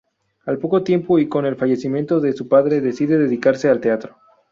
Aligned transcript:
Al 0.47 0.57
poco 0.57 0.81
tiempo 0.81 1.19
y 1.19 1.29
con 1.29 1.45
el 1.45 1.55
fallecimiento 1.57 2.19
de 2.21 2.33
su 2.33 2.47
padre 2.47 2.81
decide 2.81 3.19
dedicarse 3.19 3.69
al 3.69 3.79
teatro. 3.81 4.15